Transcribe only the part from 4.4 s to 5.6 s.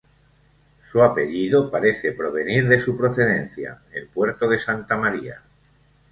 de Santa María.